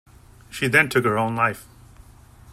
[0.49, 1.67] She then took her own life.